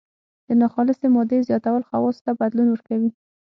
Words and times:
د 0.47 0.49
ناخالصې 0.61 1.07
مادې 1.15 1.37
زیاتول 1.47 1.81
خواصو 1.87 2.21
ته 2.25 2.31
بدلون 2.39 2.67
ورکوي. 2.71 3.09